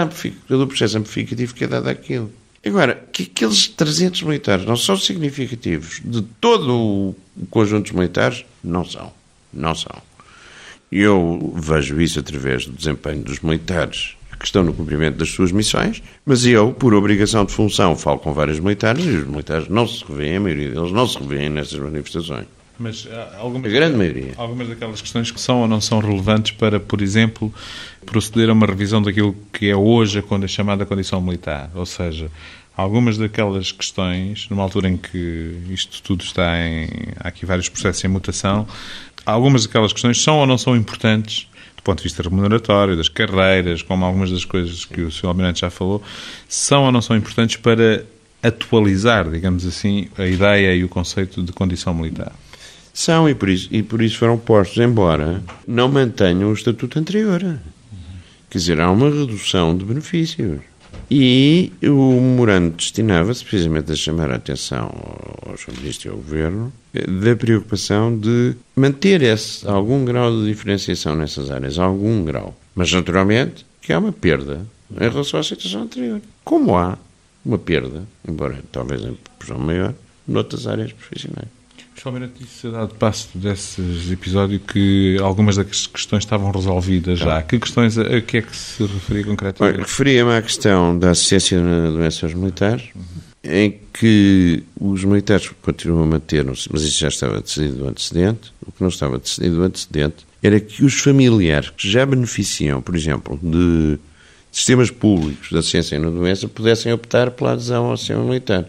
[0.48, 2.32] todo o processo amplificativo que é dado àquilo.
[2.66, 7.16] Agora, que aqueles 300 militares não são significativos de todo o
[7.50, 9.12] conjunto dos militares, não são.
[9.54, 10.02] Não são.
[10.96, 16.04] Eu vejo isso através do desempenho dos militares que estão no cumprimento das suas missões,
[16.24, 20.04] mas eu, por obrigação de função, falo com vários militares e os militares não se
[20.06, 22.46] revêem, a maioria deles não se revêem nessas manifestações.
[22.78, 23.08] Mas
[23.40, 24.34] algumas, a grande maioria.
[24.38, 27.52] Algumas daquelas questões que são ou não são relevantes para, por exemplo,
[28.06, 31.72] proceder a uma revisão daquilo que é hoje a chamada condição militar.
[31.74, 32.30] Ou seja,
[32.76, 36.88] algumas daquelas questões, numa altura em que isto tudo está em.
[37.20, 38.68] há aqui vários processos em mutação,
[39.26, 43.82] algumas daquelas questões são ou não são importantes do ponto de vista remuneratório, das carreiras,
[43.82, 45.28] como algumas das coisas que o Sr.
[45.28, 46.02] Almirante já falou,
[46.48, 48.06] são ou não são importantes para
[48.42, 52.32] atualizar, digamos assim, a ideia e o conceito de condição militar?
[52.94, 57.42] São, e por isso, e por isso foram postos, embora não mantenham o estatuto anterior.
[58.50, 60.62] Quer dizer, há uma redução de benefícios.
[61.16, 64.90] E o memorando destinava-se precisamente a chamar a atenção
[65.46, 71.52] ao jornalista e ao governo da preocupação de manter esse, algum grau de diferenciação nessas
[71.52, 72.58] áreas, algum grau.
[72.74, 76.20] Mas, naturalmente, que há uma perda em relação à situação anterior.
[76.44, 76.98] Como há
[77.46, 79.94] uma perda, embora talvez em proporção maior,
[80.28, 81.48] noutras áreas profissionais.
[82.04, 87.42] Somente disse, dado passo desses episódios, que algumas das questões estavam resolvidas já.
[87.42, 89.80] Que questões, a que é que se referia concretamente?
[89.80, 93.04] Referia-me à questão da assistência na doença aos militares, uhum.
[93.46, 98.72] em que os militares continuam a manter, mas isso já estava decidido do antecedente, o
[98.74, 103.40] que não estava decidido do antecedente era que os familiares que já beneficiam, por exemplo,
[103.42, 103.98] de
[104.52, 108.66] sistemas públicos de assistência na doença, pudessem optar pela adesão ao sistema militar.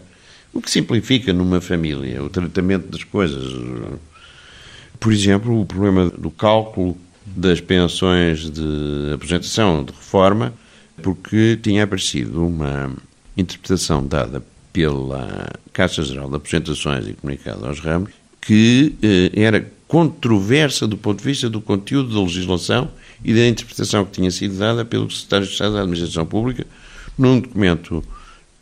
[0.55, 3.43] O que simplifica numa família o tratamento das coisas.
[4.99, 10.53] Por exemplo, o problema do cálculo das pensões de apresentação de reforma,
[11.03, 12.91] porque tinha aparecido uma
[13.35, 14.41] interpretação dada
[14.71, 18.11] pela Caixa Geral de Apresentações e Comunicado aos Ramos
[18.45, 22.89] que eh, era controversa do ponto de vista do conteúdo da legislação
[23.23, 26.65] e da interpretação que tinha sido dada pelo Secretário de Estado da Administração Pública
[27.17, 28.03] num documento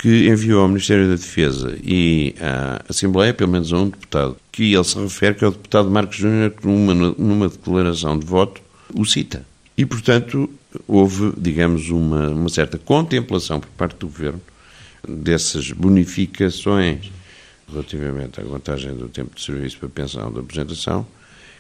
[0.04, 4.74] que enviou ao Ministério da Defesa e à Assembleia, pelo menos a um deputado, que
[4.74, 8.62] ele se refere, que é o deputado Marcos Júnior, que numa, numa declaração de voto
[8.94, 9.46] o cita.
[9.78, 10.50] E, portanto,
[10.86, 14.42] houve, digamos, uma, uma certa contemplação por parte do Governo
[15.08, 17.10] dessas bonificações
[17.72, 21.08] relativamente à vantagem do tempo de serviço para pensão da apresentação,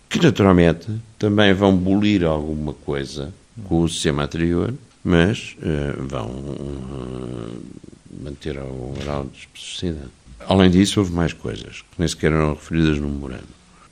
[0.09, 7.57] que naturalmente também vão bolir alguma coisa com o sistema anterior, mas uh, vão uh,
[8.21, 10.11] manter algum grau de especificidade.
[10.47, 13.47] Além disso, houve mais coisas que nem sequer eram referidas no memorando.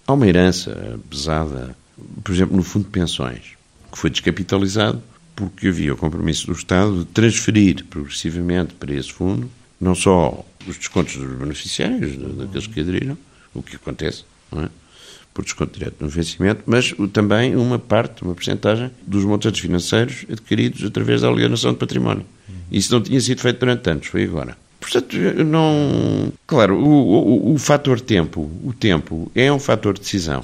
[0.06, 1.76] Há uma herança pesada,
[2.24, 3.54] por exemplo, no fundo de pensões,
[3.92, 5.02] que foi descapitalizado
[5.36, 10.78] porque havia o compromisso do Estado de transferir progressivamente para esse fundo não só os
[10.78, 13.18] descontos dos beneficiários, daqueles que aderiram,
[13.54, 14.70] o que acontece, não é?
[15.34, 20.84] por desconto direto no vencimento, mas também uma parte, uma porcentagem dos montantes financeiros adquiridos
[20.84, 22.26] através da alienação de património.
[22.72, 24.56] Isso não tinha sido feito durante anos, foi agora.
[24.80, 26.34] Portanto, não.
[26.48, 30.44] Claro, o, o, o fator tempo, o tempo, é um fator de decisão.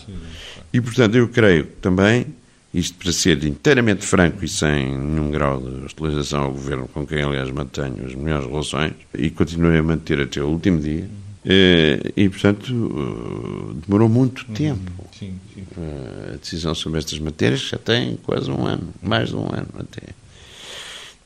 [0.71, 2.27] E, portanto, eu creio também,
[2.73, 7.23] isto para ser inteiramente franco e sem nenhum grau de hostilização ao governo, com quem,
[7.23, 11.09] aliás, mantenho as melhores relações, e continuei a manter até o último dia,
[11.43, 14.53] eh, e, portanto, eh, demorou muito uhum.
[14.53, 14.91] tempo.
[15.17, 15.63] Sim, sim.
[15.77, 19.69] Eh, a decisão sobre estas matérias já tem quase um ano, mais de um ano
[19.79, 20.13] até.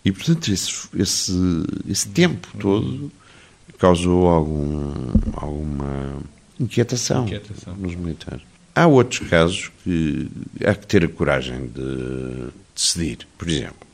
[0.03, 1.33] E, portanto, esse, esse,
[1.87, 3.11] esse tempo todo
[3.77, 4.93] causou algum,
[5.33, 6.17] alguma
[6.59, 8.41] inquietação, inquietação, nos militares.
[8.73, 10.29] Há outros casos que
[10.65, 13.27] há que ter a coragem de decidir.
[13.37, 13.87] Por exemplo,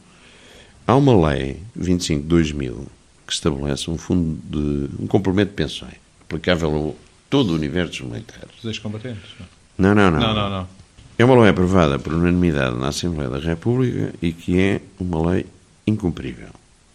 [0.86, 2.88] há uma lei 25 de 2000
[3.26, 5.96] que estabelece um fundo de um complemento de pensões
[6.28, 8.56] aplicável a todo o universo dos militares.
[8.62, 9.24] Dos ex-combatentes?
[9.78, 10.20] Não, não, não.
[10.20, 10.68] Não, não, não.
[11.18, 15.46] É uma lei aprovada por unanimidade na Assembleia da República e que é uma lei
[15.88, 16.50] incumprível.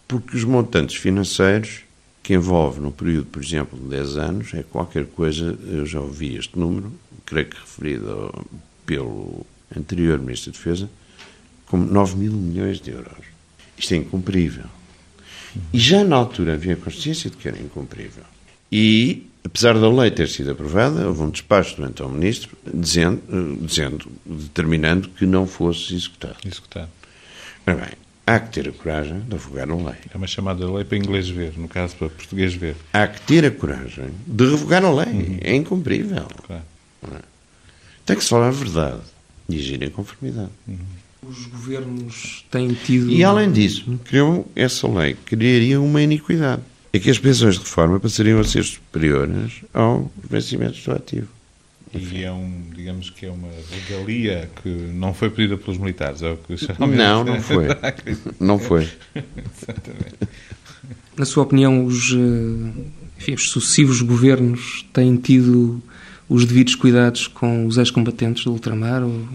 [0.07, 1.81] Porque os montantes financeiros
[2.23, 6.37] que envolve no período, por exemplo, de 10 anos, é qualquer coisa, eu já ouvi
[6.37, 6.93] este número,
[7.27, 8.33] creio que referido
[8.87, 9.45] pelo
[9.77, 10.91] anterior Ministro da Defesa,
[11.67, 13.25] como 9 mil milhões de euros.
[13.77, 14.67] Isto é incumprível.
[15.73, 18.25] E já na altura havia consciência de que era incumprível.
[18.71, 23.21] E, apesar da lei ter sido aprovada, houve um despacho do então Ministro dizendo,
[23.61, 26.37] dizendo determinando que não fosse executado.
[26.45, 26.89] Executado.
[27.67, 27.93] Ora bem,
[28.27, 29.97] há que ter a coragem de revogar a lei.
[30.13, 32.77] É uma chamada lei para inglês ver, no caso para português ver.
[32.93, 35.13] Há que ter a coragem de revogar a lei.
[35.13, 35.39] Uhum.
[35.41, 36.27] É incumprível.
[36.47, 36.63] Claro.
[37.13, 37.21] É?
[38.05, 39.01] Tem que se falar a verdade
[39.49, 40.51] e agir em conformidade.
[40.67, 40.79] Uhum.
[41.29, 43.11] Os governos têm tido.
[43.11, 46.63] E além disso, criou essa lei criaria uma iniquidade.
[46.93, 51.29] É que as pensões de reforma passariam a ser superiores aos vencimentos do ativo.
[51.95, 56.31] E é um, digamos que é uma regalia que não foi pedida pelos militares, é
[56.31, 57.67] o que Não, não foi.
[58.41, 58.89] não foi.
[59.15, 60.15] Exatamente.
[61.17, 62.81] Na sua opinião, os, eh,
[63.19, 65.83] enfim, os sucessivos governos têm tido
[66.29, 69.29] os devidos cuidados com os ex-combatentes do ultramar ou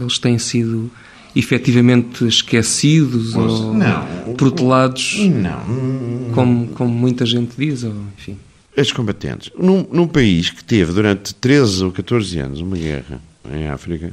[0.00, 0.90] eles têm sido
[1.36, 6.32] efetivamente esquecidos ou não, protelados não.
[6.34, 8.36] Como, como muita gente diz ou, enfim
[8.76, 9.50] ex-combatentes.
[9.56, 14.12] Num, num, país que teve durante 13 ou 14 anos uma guerra em África,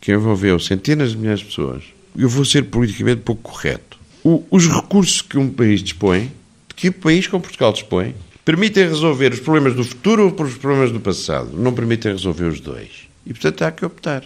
[0.00, 1.84] que envolveu centenas de milhares de pessoas,
[2.16, 3.98] eu vou ser politicamente pouco correto.
[4.24, 6.30] O, os recursos que um país dispõe,
[6.74, 8.14] que um país como Portugal dispõe,
[8.44, 11.50] permitem resolver os problemas do futuro ou os problemas do passado.
[11.52, 13.08] Não permitem resolver os dois.
[13.26, 14.24] E, portanto, há que optar.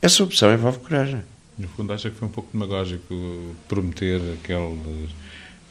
[0.00, 1.22] Essa opção envolve coragem.
[1.58, 5.08] No fundo, acha que foi um pouco demagógico prometer aquele,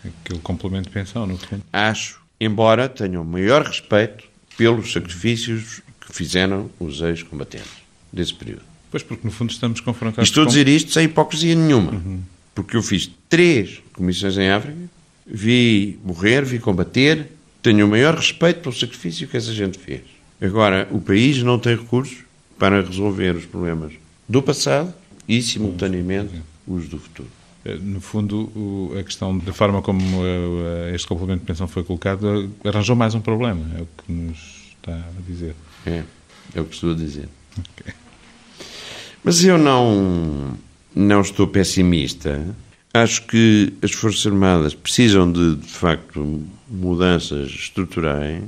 [0.03, 1.63] aquele complemento de pensão, no fundo?
[1.71, 4.25] Acho embora tenham o maior respeito
[4.57, 7.71] pelos sacrifícios que fizeram os ex-combatentes
[8.11, 8.61] desse período.
[8.91, 12.21] Pois, porque no fundo estamos confrontados Estou a dizer isto sem hipocrisia nenhuma, uhum.
[12.53, 14.77] porque eu fiz três comissões em África,
[15.25, 17.27] vi morrer, vi combater,
[17.61, 20.01] tenho o maior respeito pelo sacrifício que essa gente fez.
[20.41, 22.17] Agora, o país não tem recursos
[22.59, 23.93] para resolver os problemas
[24.27, 24.93] do passado
[25.27, 27.29] e, simultaneamente, os do futuro.
[27.65, 32.51] Eh, no fundo, a questão da forma como eh, este complemento de pensão foi colocado
[32.63, 35.55] arranjou mais um problema, é o que nos está a dizer.
[35.85, 36.03] É,
[36.53, 37.29] é o que estou a dizer.
[37.57, 37.93] Okay.
[39.23, 40.57] Mas eu não,
[40.93, 42.45] não estou pessimista.
[42.93, 48.43] Acho que as Forças Armadas precisam de, de facto, mudanças estruturais.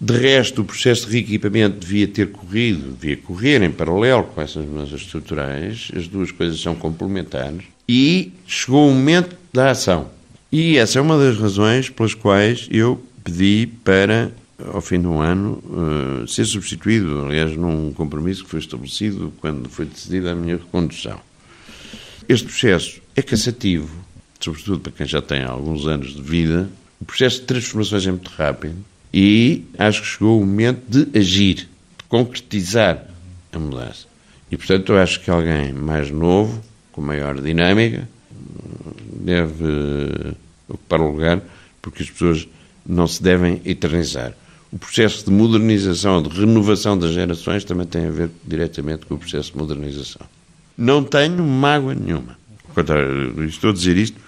[0.00, 4.64] De resto, o processo de reequipamento devia ter corrido, devia correr em paralelo com essas
[4.64, 5.90] mudanças estruturais.
[5.96, 10.10] As duas coisas são complementares e chegou o momento da ação.
[10.52, 14.32] E essa é uma das razões pelas quais eu pedi para,
[14.72, 19.84] ao fim do ano, uh, ser substituído, aliás, num compromisso que foi estabelecido quando foi
[19.84, 21.20] decidida a minha recondução.
[22.28, 23.90] Este processo é cansativo,
[24.40, 26.68] sobretudo para quem já tem alguns anos de vida.
[27.00, 28.76] O processo de transformações é muito rápido
[29.12, 33.06] e acho que chegou o momento de agir, de concretizar
[33.52, 34.06] a mudança.
[34.50, 36.62] E, portanto, eu acho que alguém mais novo,
[36.98, 38.08] com maior dinâmica,
[39.20, 40.34] deve
[40.68, 41.40] ocupar o lugar,
[41.80, 42.48] porque as pessoas
[42.84, 44.34] não se devem eternizar.
[44.72, 49.18] O processo de modernização, de renovação das gerações também tem a ver diretamente com o
[49.18, 50.26] processo de modernização.
[50.76, 52.36] Não tenho mágoa nenhuma.
[53.46, 54.18] Estou a dizer isto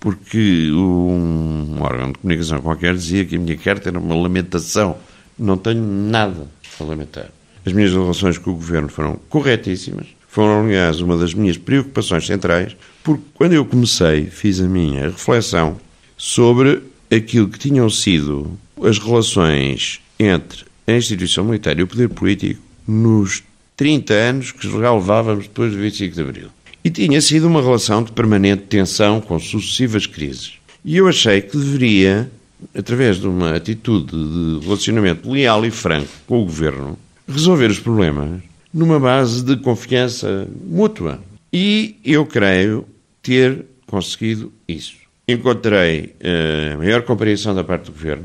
[0.00, 4.96] porque um órgão de comunicação qualquer dizia que a minha carta era uma lamentação.
[5.38, 6.48] Não tenho nada
[6.78, 7.30] a lamentar.
[7.64, 12.76] As minhas relações com o governo foram corretíssimas foram, aliás, uma das minhas preocupações centrais,
[13.02, 15.76] porque quando eu comecei, fiz a minha reflexão
[16.16, 16.80] sobre
[17.10, 18.48] aquilo que tinham sido
[18.80, 23.42] as relações entre a instituição militar e o poder político nos
[23.76, 26.48] 30 anos que já levávamos depois do 25 de Abril.
[26.84, 30.52] E tinha sido uma relação de permanente tensão com sucessivas crises.
[30.84, 32.30] E eu achei que deveria,
[32.76, 38.40] através de uma atitude de relacionamento leal e franco com o governo, resolver os problemas
[38.72, 41.20] numa base de confiança mútua.
[41.52, 42.84] E eu creio
[43.22, 44.96] ter conseguido isso.
[45.26, 48.24] Encontrei uh, maior compreensão da parte do governo.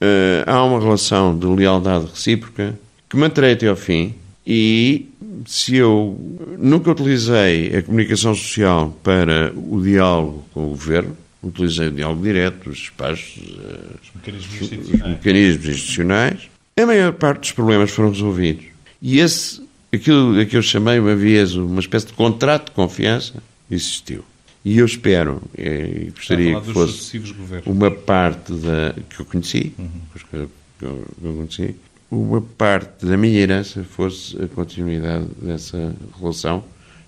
[0.00, 2.78] Uh, há uma relação de lealdade recíproca
[3.08, 4.14] que manterei até ao fim.
[4.46, 5.08] E
[5.46, 6.18] se eu
[6.58, 12.70] nunca utilizei a comunicação social para o diálogo com o governo, utilizei o diálogo direto,
[12.70, 18.64] os espaços, uh, os, mecanismos os mecanismos institucionais, a maior parte dos problemas foram resolvidos.
[19.00, 19.61] E esse
[19.92, 23.34] aquilo a que eu chamei uma vez uma espécie de contrato de confiança
[23.70, 24.24] existiu.
[24.64, 27.20] E eu espero, e gostaria que fosse
[27.66, 29.88] uma parte da, que eu conheci, uhum.
[30.30, 31.74] que eu, que eu conheci,
[32.08, 36.62] uma parte da minha herança fosse a continuidade dessa relação,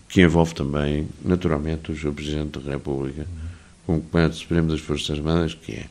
[0.09, 2.13] que envolve também, naturalmente, o Sr.
[2.13, 3.27] Presidente da República, uhum.
[3.87, 5.87] com o Comando Supremo das Forças Armadas, que é